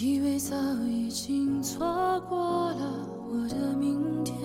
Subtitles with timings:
[0.00, 0.56] 以为早
[0.88, 1.78] 已经错
[2.28, 2.36] 过
[2.72, 4.36] 了我的明天，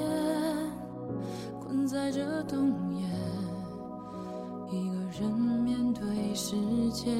[1.59, 3.07] 困在这冬夜，
[4.71, 5.31] 一个人
[5.63, 6.55] 面对世
[6.91, 7.12] 界。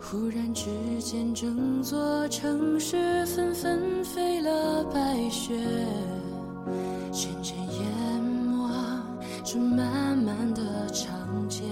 [0.00, 0.66] 忽然之
[1.00, 5.56] 间，整座城市纷纷飞了白雪，
[7.12, 8.68] 渐渐淹没
[9.44, 11.62] 这漫漫的长街。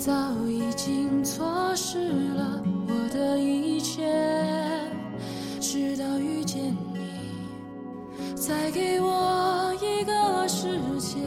[0.00, 0.10] 早
[0.48, 1.98] 已经错失
[2.32, 4.10] 了我的一切，
[5.60, 11.18] 直到遇见你，再给我一个世界。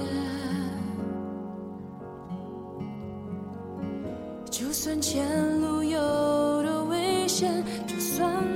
[4.50, 5.24] 就算前
[5.62, 6.00] 路有
[6.64, 8.53] 多危险，就算。